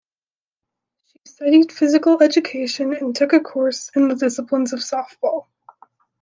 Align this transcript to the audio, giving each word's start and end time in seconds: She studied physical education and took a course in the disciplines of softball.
She 1.05 1.19
studied 1.27 1.71
physical 1.71 2.23
education 2.23 2.91
and 2.95 3.15
took 3.15 3.33
a 3.33 3.39
course 3.39 3.91
in 3.95 4.07
the 4.07 4.15
disciplines 4.15 4.73
of 4.73 4.79
softball. 4.79 5.45